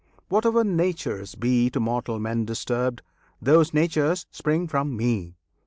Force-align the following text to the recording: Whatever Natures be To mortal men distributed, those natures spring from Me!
Whatever 0.29 0.63
Natures 0.63 1.35
be 1.35 1.69
To 1.69 1.79
mortal 1.79 2.17
men 2.17 2.43
distributed, 2.43 3.03
those 3.39 3.71
natures 3.71 4.25
spring 4.31 4.67
from 4.67 4.97
Me! 4.97 5.35